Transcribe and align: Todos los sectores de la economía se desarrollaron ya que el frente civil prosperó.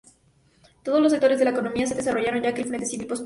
Todos 0.81 0.99
los 0.99 1.11
sectores 1.11 1.37
de 1.37 1.45
la 1.45 1.51
economía 1.51 1.85
se 1.85 1.93
desarrollaron 1.93 2.41
ya 2.41 2.51
que 2.55 2.61
el 2.63 2.67
frente 2.67 2.87
civil 2.87 3.05
prosperó. 3.05 3.19